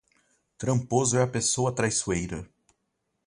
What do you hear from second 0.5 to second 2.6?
Tramposo é a pessoa traiçoeira